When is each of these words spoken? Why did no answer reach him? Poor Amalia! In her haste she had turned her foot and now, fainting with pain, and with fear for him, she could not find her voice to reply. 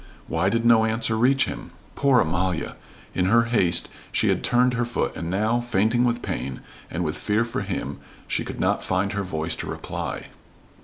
Why 0.27 0.49
did 0.49 0.65
no 0.65 0.83
answer 0.83 1.15
reach 1.15 1.45
him? 1.45 1.69
Poor 1.93 2.21
Amalia! 2.21 2.75
In 3.13 3.25
her 3.25 3.43
haste 3.43 3.87
she 4.11 4.29
had 4.29 4.43
turned 4.43 4.73
her 4.73 4.83
foot 4.83 5.15
and 5.15 5.29
now, 5.29 5.59
fainting 5.59 6.05
with 6.05 6.23
pain, 6.23 6.61
and 6.89 7.03
with 7.03 7.15
fear 7.15 7.45
for 7.45 7.61
him, 7.61 7.99
she 8.27 8.43
could 8.43 8.59
not 8.59 8.81
find 8.81 9.13
her 9.13 9.21
voice 9.21 9.55
to 9.57 9.67
reply. 9.67 10.29